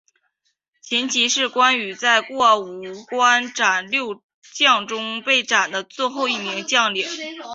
[0.81, 7.05] 秦琪是关羽在过五关斩六将中被斩的最后一名将领。